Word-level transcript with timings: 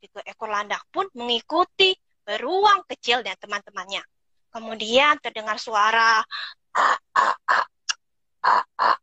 tiga 0.00 0.24
ekor 0.24 0.48
landak 0.48 0.80
pun 0.88 1.04
mengikuti 1.12 1.92
beruang 2.24 2.82
kecil 2.88 3.20
dan 3.20 3.36
teman-temannya. 3.36 4.00
Kemudian 4.50 5.20
terdengar 5.22 5.60
suara 5.60 6.24
ah, 6.74 6.98
ah, 7.14 7.36
ah, 7.46 7.66
ah, 8.42 8.64
ah. 8.80 8.96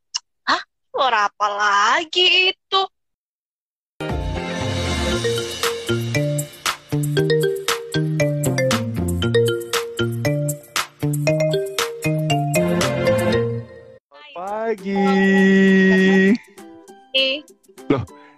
Hah? 0.49 0.61
Suara 0.91 1.29
apa 1.29 1.47
lagi 1.53 2.51
itu? 2.51 2.81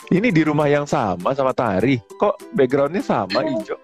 Ini 0.10 0.34
di 0.34 0.42
rumah 0.42 0.66
yang 0.66 0.90
sama 0.90 1.38
sama 1.38 1.54
Tari. 1.54 2.02
Kok 2.18 2.58
backgroundnya 2.58 3.06
sama 3.06 3.46
hijau? 3.46 3.78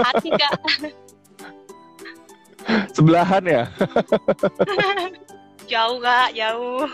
hati 0.00 0.32
nggak? 0.32 0.52
Sebelahan 2.96 3.44
ya? 3.44 3.64
jauh 5.70 6.00
nggak? 6.00 6.28
Jauh. 6.32 6.88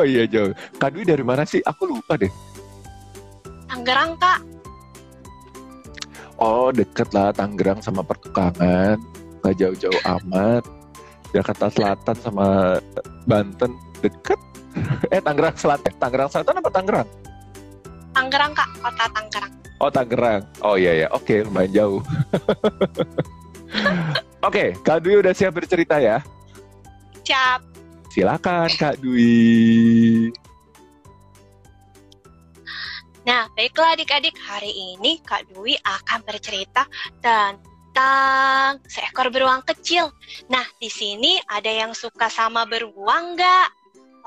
Oh 0.00 0.06
iya 0.06 0.24
jauh. 0.24 0.56
Kak 0.80 0.96
Dwi 0.96 1.04
dari 1.04 1.20
mana 1.20 1.44
sih? 1.44 1.60
Aku 1.68 1.92
lupa 1.92 2.16
deh. 2.16 2.32
Tangerang 3.68 4.16
kak. 4.16 4.40
Oh 6.40 6.72
deket 6.72 7.12
lah 7.12 7.36
Tangerang 7.36 7.84
sama 7.84 8.00
pertukangan. 8.00 8.96
Gak 9.44 9.54
jauh-jauh 9.60 10.00
amat. 10.08 10.64
Jakarta 11.36 11.68
Selatan 11.68 12.16
sama 12.16 12.80
Banten 13.28 13.76
deket. 14.00 14.40
Eh 15.08 15.20
Tangerang 15.22 15.56
Selatan, 15.56 15.92
Tangerang 15.96 16.30
Selatan 16.30 16.54
apa 16.60 16.70
Tangerang? 16.70 17.08
Tangerang 18.14 18.52
kak, 18.54 18.68
kota 18.78 19.04
Tangerang. 19.10 19.52
Oh 19.82 19.90
Tangerang. 19.90 20.42
Oh 20.62 20.76
iya 20.78 21.04
ya. 21.04 21.06
Oke 21.10 21.42
lumayan 21.42 21.70
jauh. 21.74 22.00
Oke, 24.44 24.76
Kak 24.84 25.00
Dwi 25.00 25.24
udah 25.24 25.32
siap 25.32 25.56
bercerita 25.56 25.96
ya? 25.96 26.20
Cap. 27.24 27.64
Silakan 28.12 28.68
Kak 28.76 29.00
Dwi. 29.00 30.30
Nah, 33.24 33.48
baiklah 33.56 33.96
adik-adik, 33.96 34.36
hari 34.36 34.68
ini 34.68 35.16
Kak 35.24 35.48
Dwi 35.48 35.80
akan 35.80 36.20
bercerita 36.28 36.84
tentang 37.24 38.84
seekor 38.84 39.32
beruang 39.32 39.64
kecil. 39.64 40.12
Nah, 40.52 40.68
di 40.76 40.92
sini 40.92 41.40
ada 41.48 41.72
yang 41.72 41.96
suka 41.96 42.28
sama 42.28 42.68
beruang 42.68 43.32
nggak? 43.32 43.68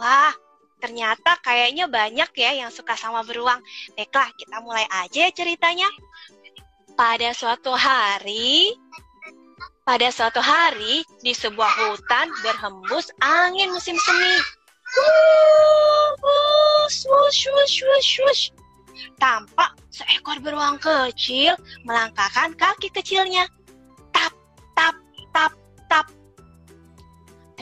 Wah, 0.02 0.34
ternyata 0.78 1.38
kayaknya 1.42 1.90
banyak 1.90 2.30
ya 2.38 2.52
yang 2.66 2.70
suka 2.70 2.94
sama 2.94 3.26
beruang. 3.26 3.60
Baiklah, 3.98 4.30
kita 4.38 4.58
mulai 4.62 4.86
aja 4.90 5.28
ya 5.28 5.32
ceritanya. 5.34 5.90
Pada 6.98 7.30
suatu 7.34 7.74
hari, 7.78 8.74
pada 9.86 10.10
suatu 10.10 10.42
hari 10.42 11.06
di 11.22 11.32
sebuah 11.32 11.94
hutan 11.94 12.28
berhembus 12.42 13.08
angin 13.22 13.70
musim 13.72 13.96
semi. 13.96 14.36
Wush, 17.08 17.08
wush, 17.08 17.80
wush, 17.86 18.14
wush. 18.26 18.44
Tampak 19.22 19.78
seekor 19.94 20.42
beruang 20.42 20.78
kecil 20.82 21.54
melangkahkan 21.86 22.54
kaki 22.58 22.90
kecilnya. 22.94 23.46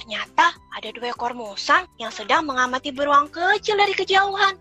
Ternyata 0.06 0.53
ada 0.78 0.94
dua 0.94 1.17
ekor 1.17 1.34
musang 1.34 1.89
yang 1.98 2.14
sedang 2.14 2.45
mengamati 2.45 2.94
beruang 2.94 3.25
kecil 3.25 3.73
dari 3.73 3.89
kejauhan. 3.98 4.53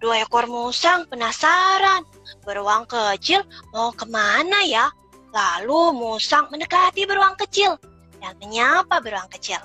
Dua 0.00 0.24
ekor 0.24 0.48
musang 0.48 1.04
penasaran, 1.12 2.08
beruang 2.40 2.88
kecil 2.88 3.44
mau 3.76 3.92
ke 3.92 4.08
mana 4.08 4.64
ya? 4.64 4.88
Lalu 5.28 5.92
musang 5.92 6.48
mendekati 6.48 7.04
beruang 7.04 7.36
kecil 7.36 7.76
dan 8.24 8.32
menyapa 8.40 9.04
beruang 9.04 9.28
kecil. 9.28 9.60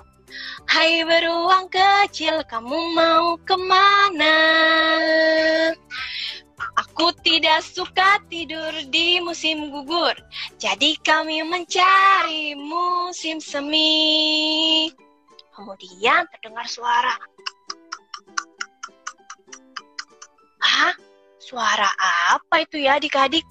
Hai 0.67 1.07
beruang 1.07 1.71
kecil, 1.71 2.43
kamu 2.43 2.91
mau 2.91 3.39
ke 3.47 3.55
mana? 3.55 4.35
Aku 6.83 7.15
tidak 7.23 7.63
suka 7.63 8.19
tidur 8.27 8.75
di 8.91 9.23
musim 9.23 9.71
gugur, 9.71 10.19
jadi 10.57 10.97
kami 11.05 11.45
mencari 11.45 12.57
musim 12.57 13.37
semi. 13.37 14.89
Kemudian 15.53 16.25
terdengar 16.33 16.65
suara. 16.65 17.13
Hah? 20.57 20.93
Suara 21.37 21.87
apa 22.33 22.65
itu 22.65 22.81
ya 22.81 22.97
adik-adik? 22.97 23.45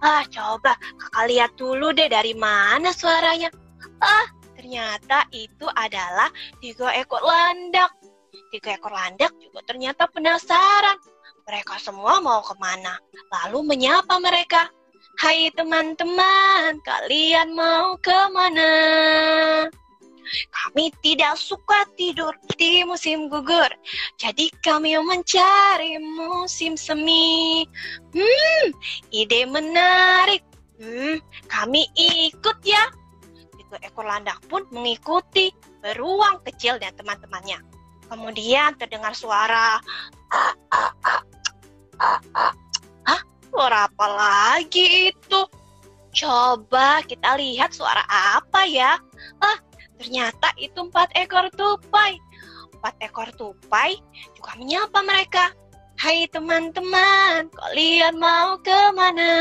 Ah, 0.00 0.24
coba 0.32 0.74
kakak 0.80 1.24
lihat 1.28 1.52
dulu 1.60 1.92
deh 1.92 2.08
dari 2.08 2.32
mana 2.32 2.88
suaranya. 2.88 3.52
Ah, 4.00 4.26
ternyata 4.56 5.28
itu 5.36 5.68
adalah 5.76 6.32
tiga 6.64 6.88
ekor 6.96 7.20
landak. 7.20 7.92
Tiga 8.48 8.80
ekor 8.80 8.96
landak 8.96 9.30
juga 9.44 9.60
ternyata 9.68 10.08
penasaran. 10.08 10.96
Mereka 11.44 11.78
semua 11.84 12.18
mau 12.24 12.40
ke 12.40 12.56
mana? 12.56 12.96
Lalu 13.28 13.76
menyapa 13.76 14.16
mereka. 14.18 14.72
Hai 15.16 15.48
teman-teman, 15.56 16.76
kalian 16.84 17.56
mau 17.56 17.96
ke 18.04 18.12
mana? 18.36 18.72
Kami 20.52 20.92
tidak 21.00 21.40
suka 21.40 21.88
tidur 21.96 22.36
di 22.60 22.84
musim 22.84 23.32
gugur, 23.32 23.72
jadi 24.20 24.52
kami 24.60 24.92
mencari 25.00 25.96
musim 25.96 26.76
semi. 26.76 27.64
Hmm, 28.12 28.64
ide 29.08 29.48
menarik. 29.48 30.44
Hmm, 30.76 31.16
kami 31.48 31.88
ikut 31.96 32.60
ya. 32.60 32.84
Tiga 33.56 33.80
ekor 33.88 34.04
landak 34.04 34.36
pun 34.52 34.68
mengikuti 34.68 35.48
beruang 35.80 36.44
kecil 36.44 36.76
dan 36.76 36.92
teman-temannya. 36.92 37.64
Kemudian 38.12 38.76
terdengar 38.76 39.16
suara 39.16 39.80
ah, 40.28 40.54
ah, 40.76 40.92
ah, 41.08 41.24
ah, 42.04 42.20
ah. 42.36 42.65
Suara 43.56 43.88
apa 43.88 44.06
lagi 44.12 45.16
itu? 45.16 45.40
Coba 46.12 47.00
kita 47.08 47.40
lihat 47.40 47.72
suara 47.72 48.04
apa 48.04 48.68
ya? 48.68 49.00
Ah, 49.40 49.56
ternyata 49.96 50.52
itu 50.60 50.76
empat 50.76 51.08
ekor 51.16 51.48
tupai. 51.56 52.20
Empat 52.76 53.00
ekor 53.00 53.32
tupai 53.32 53.96
juga 54.36 54.60
menyapa 54.60 55.00
mereka. 55.00 55.56
Hai 55.96 56.28
teman-teman, 56.28 57.48
kalian 57.48 58.20
mau 58.20 58.60
ke 58.60 58.92
mana? 58.92 59.32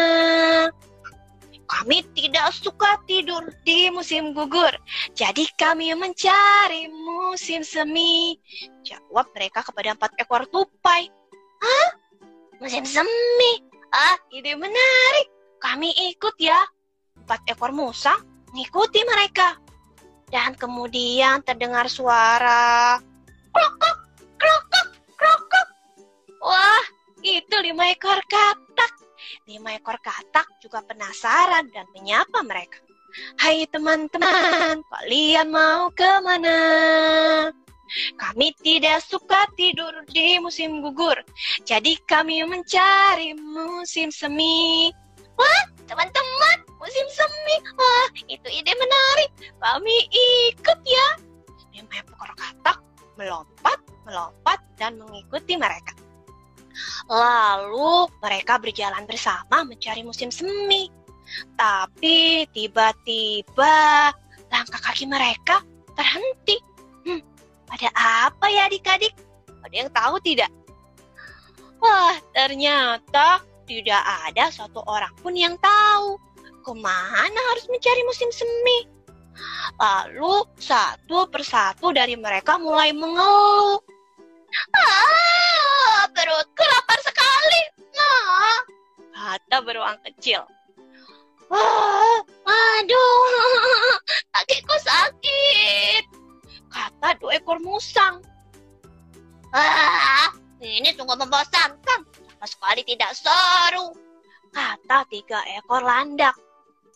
Kami 1.68 2.08
tidak 2.16 2.56
suka 2.56 2.96
tidur 3.12 3.52
di 3.68 3.92
musim 3.92 4.32
gugur, 4.32 4.72
jadi 5.12 5.44
kami 5.59 5.92
mencari 5.92 6.88
musim 6.88 7.68
semi. 7.68 8.40
Jawab 8.88 9.28
mereka 9.36 9.59
kepada 9.59 9.92
empat 9.92 10.16
ekor 10.24 10.47
tupai. 10.47 11.12
Hah? 11.59 11.90
Musim 12.64 12.88
semi? 12.88 13.75
Ah, 13.95 14.19
ide 14.28 14.59
menarik. 14.59 15.28
Kami 15.63 15.88
ikut 16.11 16.35
ya. 16.35 16.59
Empat 17.16 17.47
ekor 17.47 17.72
musang 17.72 18.19
mengikuti 18.51 19.00
mereka. 19.07 19.56
Dan 20.28 20.51
kemudian 20.59 21.39
terdengar 21.47 21.88
suara 21.88 23.00
krokok, 23.55 23.97
krokok, 24.35 24.88
krokok. 25.16 25.67
Wah, 26.44 26.85
itu 27.23 27.55
lima 27.63 27.88
ekor 27.95 28.19
katak. 28.28 28.91
Lima 29.47 29.79
ekor 29.79 29.95
katak 30.03 30.44
juga 30.59 30.84
penasaran 30.84 31.72
dan 31.72 31.88
menyapa 31.95 32.44
mereka. 32.44 32.84
Hai 33.39 33.63
teman-teman, 33.72 34.84
kalian 34.91 35.47
mau 35.47 35.88
ke 35.95 36.19
mana? 36.19 36.59
Kami 38.18 38.51
tidak 38.66 39.06
suka 39.06 39.46
tidur 39.53 39.94
di 40.09 40.41
musim 40.41 40.81
gugur, 40.81 41.16
jadi 41.63 41.96
kami 42.09 42.41
mencari 42.46 43.38
musim 43.38 44.09
semi. 44.09 44.90
Wah, 45.35 45.64
teman-teman, 45.85 46.58
musim 46.79 47.05
semi. 47.11 47.55
Wah, 47.76 48.08
itu 48.32 48.47
ide 48.47 48.72
menarik. 48.72 49.29
Kami 49.59 49.96
ikut 50.47 50.79
ya. 50.87 51.08
Lima 51.76 51.99
ekor 51.99 52.32
katak 52.40 52.79
melompat, 53.20 53.79
melompat, 54.08 54.59
dan 54.79 54.96
mengikuti 54.96 55.59
mereka. 55.59 55.91
Lalu 57.08 58.11
mereka 58.20 58.59
berjalan 58.59 59.03
bersama 59.08 59.64
mencari 59.64 60.03
musim 60.03 60.32
semi. 60.32 60.91
Tapi 61.55 62.46
tiba-tiba 62.53 63.76
langkah 64.52 64.82
kaki 64.84 65.08
mereka 65.09 65.64
terhenti. 65.96 66.59
Hmm, 67.05 67.22
ada 67.75 67.91
apa 68.31 68.45
ya 68.47 68.72
adik-adik? 68.72 69.11
Ada 69.67 69.75
yang 69.75 69.91
tahu 69.91 70.16
tidak? 70.23 70.47
Wah, 71.83 72.16
ternyata 72.31 73.43
tidak 73.67 73.99
ada 73.99 74.47
satu 74.47 74.79
orang 74.87 75.11
pun 75.19 75.35
yang 75.35 75.59
tahu 75.59 76.16
ke 76.63 76.72
mana 76.72 77.41
harus 77.51 77.67
mencari 77.67 78.01
musim 78.07 78.31
semi. 78.31 78.87
Lalu 79.75 80.47
satu 80.55 81.27
persatu 81.27 81.91
dari 81.91 82.16
mereka 82.16 82.55
mulai 82.55 82.95
mengeluh. 82.95 83.83
Ah, 84.72 86.07
perutku 86.16 86.63
lapar 86.63 86.99
sekali. 87.03 87.61
Nah, 87.91 88.57
kata 89.11 89.57
beruang 89.67 89.99
kecil. 90.07 90.47
Wah, 91.51 92.17
aduh, 92.47 93.19
kakiku 94.33 94.75
sakit, 94.81 96.24
kata 96.75 97.16
dua 97.23 97.39
ekor 97.39 97.63
musang. 97.63 98.19
Ah, 99.55 100.35
ini 100.59 100.91
sungguh 100.91 101.16
membosankan, 101.16 102.03
sama 102.03 102.45
sekali 102.45 102.83
tidak 102.83 103.16
seru, 103.16 103.95
kata 104.51 105.07
tiga 105.07 105.39
ekor 105.55 105.79
landak. 105.79 106.35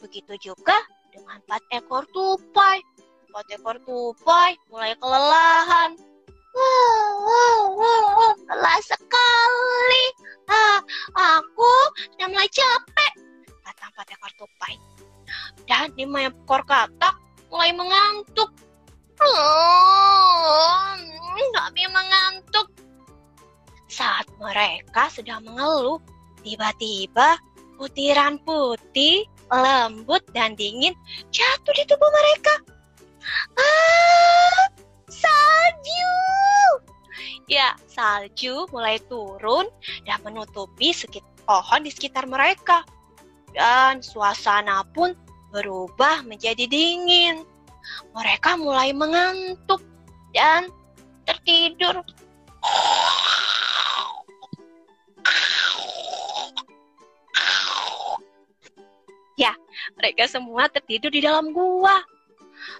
Begitu 0.03 0.51
juga 0.51 0.75
dengan 1.15 1.39
empat 1.47 1.63
ekor 1.71 2.03
tupai. 2.11 2.83
Empat 3.31 3.45
ekor 3.55 3.79
tupai 3.87 4.59
mulai 4.67 4.91
kelelahan. 4.99 5.95
Wow, 6.49 7.09
wow, 7.23 7.61
wow, 7.77 8.03
wow, 8.19 8.33
lelah 8.51 8.79
sekali. 8.83 10.05
Ah, 10.49 10.81
aku 11.15 11.71
sudah 11.95 12.27
mulai 12.27 12.49
capek, 12.51 13.13
kata 13.63 13.83
empat 13.95 14.07
ekor 14.11 14.31
tupai. 14.35 14.75
Dan 15.69 15.93
lima 15.95 16.27
ekor 16.27 16.65
katak 16.67 17.15
mulai 17.47 17.71
mengantuk. 17.71 18.28
Sedang 25.29 25.45
mengeluh, 25.45 26.01
tiba-tiba 26.41 27.37
butiran 27.77 28.41
putih, 28.41 29.29
lembut, 29.53 30.25
dan 30.33 30.57
dingin 30.57 30.97
jatuh 31.29 31.69
di 31.77 31.85
tubuh 31.85 32.09
mereka. 32.09 32.53
Ah, 33.53 34.65
salju! 35.05 36.17
Ya, 37.45 37.77
salju 37.85 38.65
mulai 38.73 38.97
turun 39.05 39.69
dan 40.09 40.17
menutupi 40.25 40.97
sekitar 40.97 41.29
pohon 41.45 41.85
di 41.85 41.93
sekitar 41.93 42.25
mereka. 42.25 42.81
Dan 43.53 44.01
suasana 44.01 44.81
pun 44.97 45.13
berubah 45.53 46.25
menjadi 46.25 46.65
dingin. 46.65 47.45
Mereka 48.17 48.57
mulai 48.57 48.97
mengantuk 48.97 49.85
dan 50.33 50.73
tertidur. 51.29 52.01
Ya, 59.39 59.56
mereka 59.95 60.27
semua 60.27 60.68
tertidur 60.68 61.07
di 61.07 61.24
dalam 61.24 61.56
gua. 61.56 61.95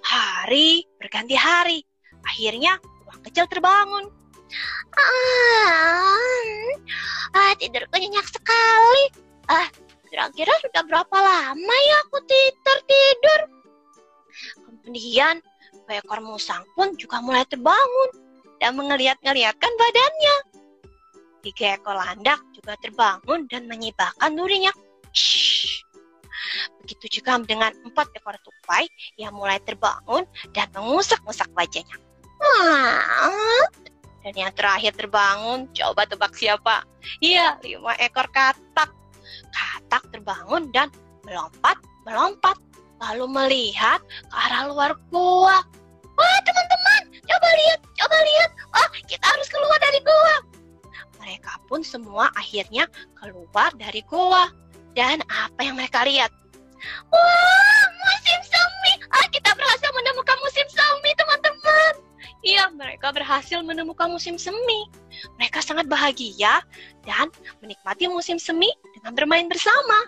Hari 0.04 0.84
berganti 1.00 1.40
hari. 1.40 1.80
Akhirnya, 2.28 2.76
uang 3.08 3.24
kecil 3.24 3.48
terbangun. 3.48 4.12
Ah, 4.92 6.76
ah 7.32 7.52
tidurku 7.56 7.96
nyenyak 7.96 8.28
sekali. 8.28 9.04
Ah, 9.48 9.72
kira-kira 10.12 10.52
sudah 10.60 10.84
berapa 10.84 11.16
lama 11.16 11.76
ya 11.88 11.98
aku 12.12 12.28
tertidur? 12.28 13.42
Kemudian, 14.68 15.40
ekor 15.88 16.20
musang 16.20 16.68
pun 16.76 16.92
juga 17.00 17.24
mulai 17.24 17.48
terbangun 17.48 18.10
dan 18.60 18.76
mengeliat-ngeliatkan 18.76 19.72
badannya. 19.80 20.36
Tiga 21.40 21.80
ekor 21.80 21.96
landak 21.96 22.44
juga 22.52 22.76
terbangun 22.84 23.48
dan 23.48 23.64
menyibakkan 23.72 24.36
durinya. 24.36 24.76
Begitu 26.90 27.22
juga 27.22 27.38
dengan 27.46 27.70
empat 27.86 28.10
ekor 28.18 28.34
tupai 28.42 28.90
yang 29.14 29.38
mulai 29.38 29.62
terbangun 29.62 30.26
dan 30.58 30.66
mengusak-ngusak 30.74 31.46
wajahnya. 31.54 31.94
Dan 34.26 34.34
yang 34.34 34.50
terakhir 34.58 34.98
terbangun, 34.98 35.70
coba 35.70 36.10
tebak 36.10 36.34
siapa? 36.34 36.82
Iya, 37.22 37.62
lima 37.62 37.94
ekor 38.02 38.26
katak. 38.34 38.90
Katak 39.54 40.02
terbangun 40.10 40.74
dan 40.74 40.90
melompat, 41.22 41.78
melompat, 42.10 42.58
lalu 42.98 43.30
melihat 43.30 44.02
ke 44.02 44.34
arah 44.50 44.66
luar 44.66 44.98
gua. 45.14 45.62
Wah, 46.18 46.40
teman-teman, 46.42 47.22
coba 47.22 47.50
lihat, 47.54 47.80
coba 48.02 48.18
lihat. 48.18 48.50
Wah, 48.74 48.90
kita 49.06 49.26
harus 49.30 49.46
keluar 49.46 49.78
dari 49.78 50.02
gua. 50.02 50.36
Mereka 51.22 51.54
pun 51.70 51.86
semua 51.86 52.34
akhirnya 52.34 52.90
keluar 53.14 53.70
dari 53.78 54.02
gua. 54.10 54.50
Dan 54.98 55.22
apa 55.30 55.62
yang 55.62 55.78
mereka 55.78 56.02
lihat? 56.02 56.34
Wah, 57.12 57.86
musim 58.04 58.40
semi. 58.48 58.94
Ah, 59.12 59.28
kita 59.32 59.52
berhasil 59.56 59.90
menemukan 59.92 60.38
musim 60.44 60.68
semi, 60.72 61.12
teman-teman. 61.16 61.94
Iya, 62.40 62.64
mereka 62.72 63.12
berhasil 63.12 63.60
menemukan 63.60 64.08
musim 64.08 64.40
semi. 64.40 64.88
Mereka 65.36 65.60
sangat 65.60 65.92
bahagia 65.92 66.64
dan 67.04 67.28
menikmati 67.60 68.08
musim 68.08 68.40
semi 68.40 68.72
dengan 68.96 69.12
bermain 69.12 69.52
bersama. 69.52 70.08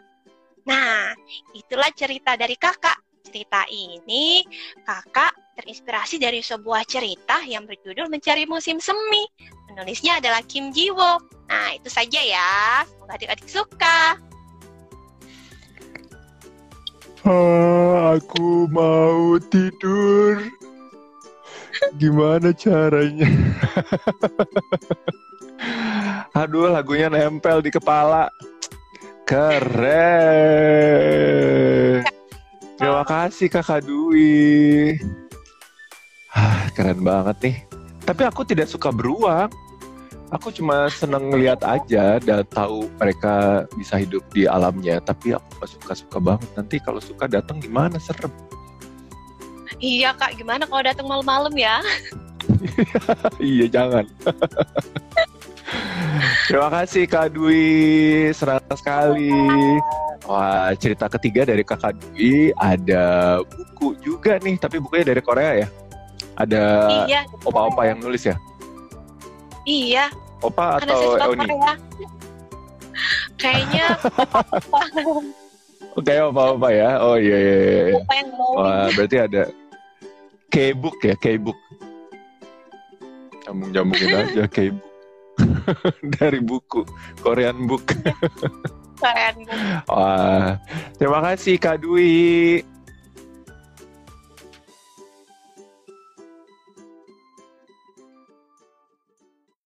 Nah, 0.63 1.11
itulah 1.51 1.89
cerita 1.91 2.37
dari 2.37 2.55
kakak. 2.55 2.95
Cerita 3.21 3.63
ini 3.69 4.41
kakak 4.83 5.31
terinspirasi 5.59 6.17
dari 6.17 6.41
sebuah 6.41 6.87
cerita 6.89 7.45
yang 7.45 7.69
berjudul 7.69 8.09
Mencari 8.09 8.49
Musim 8.49 8.81
Semi. 8.81 9.23
Penulisnya 9.69 10.17
adalah 10.17 10.41
Kim 10.43 10.73
Jiwo. 10.73 11.21
Nah, 11.47 11.69
itu 11.77 11.87
saja 11.87 12.17
ya. 12.17 12.81
Semoga 12.89 13.15
adik-adik 13.15 13.47
suka. 13.47 14.17
Aku 17.21 18.65
mau 18.73 19.37
tidur. 19.53 20.41
Gimana 22.01 22.49
caranya? 22.53 23.29
Aduh, 26.41 26.73
lagunya 26.73 27.13
nempel 27.13 27.61
di 27.61 27.69
kepala. 27.69 28.25
Keren. 29.29 29.61
Terima 32.81 33.05
kasih 33.05 33.53
Kakak 33.53 33.85
Dwi. 33.85 34.97
Ah, 36.33 36.73
keren 36.73 37.05
banget 37.05 37.37
nih. 37.45 37.61
Tapi 38.01 38.25
aku 38.25 38.41
tidak 38.41 38.65
suka 38.65 38.89
beruang. 38.89 39.53
Aku 40.31 40.47
cuma 40.55 40.87
seneng 40.87 41.27
ngeliat 41.27 41.59
aja 41.59 42.15
dan 42.23 42.47
tahu 42.47 42.87
mereka 42.95 43.67
bisa 43.75 43.99
hidup 43.99 44.23
di 44.31 44.47
alamnya. 44.47 45.03
Tapi 45.03 45.35
aku 45.35 45.47
gak 45.59 45.69
suka-suka 45.75 46.17
banget. 46.23 46.49
Nanti 46.55 46.75
kalau 46.79 47.03
suka 47.03 47.27
datang 47.27 47.59
gimana 47.59 47.99
serem. 47.99 48.31
Iya 49.81 50.13
kak, 50.13 50.37
gimana 50.37 50.63
kalau 50.69 50.83
datang 50.85 51.07
malam-malam 51.09 51.51
ya? 51.57 51.81
iya 53.41 53.65
jangan. 53.67 54.05
Terima 56.47 56.69
kasih 56.69 57.07
Kak 57.07 57.31
Dwi, 57.31 58.29
senang 58.35 58.61
sekali. 58.75 59.31
Wah, 60.27 60.75
cerita 60.77 61.07
ketiga 61.07 61.47
dari 61.47 61.63
Kakak 61.63 61.97
Dwi 61.97 62.51
ada 62.59 63.39
buku 63.41 63.95
juga 64.03 64.37
nih, 64.37 64.59
tapi 64.59 64.77
bukunya 64.83 65.15
dari 65.15 65.21
Korea 65.23 65.65
ya. 65.65 65.67
Ada 66.37 66.63
iya. 67.07 67.21
opa-opa 67.47 67.87
yang 67.87 68.03
nulis 68.03 68.27
ya? 68.27 68.35
Iya. 69.65 70.11
Opa 70.41 70.81
Karena 70.81 70.93
atau 70.93 71.01
suka 71.13 71.25
Euni? 71.29 71.45
Korea. 71.45 71.73
Kayaknya 73.37 73.85
Oke, 75.97 76.13
opa-opa 76.23 76.69
ya. 76.71 77.03
Oh 77.03 77.19
iya 77.19 77.35
iya 77.35 77.55
iya. 77.59 77.99
yang 77.99 78.31
mau 78.39 78.63
Wah, 78.63 78.87
berarti 78.95 79.17
ada 79.19 79.51
K-book 80.47 81.03
ya, 81.03 81.19
K-book. 81.19 81.59
Nyambung-nyambungin 83.47 84.15
aja 84.23 84.43
K-book. 84.47 84.87
dari 86.19 86.39
buku, 86.43 86.83
Korean 87.23 87.65
book. 87.65 87.87
keren. 89.01 89.35
Wah, 89.89 90.61
terima 91.01 91.19
kasih 91.25 91.57
Kak 91.57 91.81
Dwi. 91.81 92.61